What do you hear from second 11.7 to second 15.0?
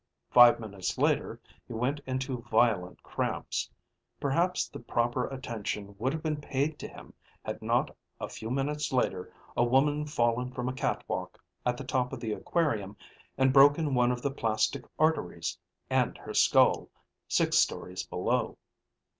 the top of the aquarium and broken one of the plastic